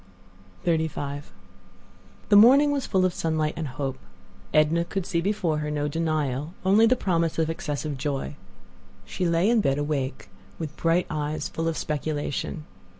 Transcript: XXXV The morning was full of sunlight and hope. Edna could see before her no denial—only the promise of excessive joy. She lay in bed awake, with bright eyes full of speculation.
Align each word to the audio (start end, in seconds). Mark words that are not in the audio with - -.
XXXV 0.65 1.25
The 2.29 2.35
morning 2.35 2.71
was 2.71 2.87
full 2.87 3.05
of 3.05 3.13
sunlight 3.13 3.53
and 3.55 3.67
hope. 3.67 3.99
Edna 4.51 4.83
could 4.83 5.05
see 5.05 5.21
before 5.21 5.59
her 5.59 5.69
no 5.69 5.87
denial—only 5.87 6.87
the 6.87 6.95
promise 6.95 7.37
of 7.37 7.51
excessive 7.51 7.99
joy. 7.99 8.35
She 9.05 9.27
lay 9.29 9.47
in 9.47 9.61
bed 9.61 9.77
awake, 9.77 10.29
with 10.57 10.75
bright 10.75 11.05
eyes 11.11 11.49
full 11.49 11.67
of 11.67 11.77
speculation. 11.77 12.65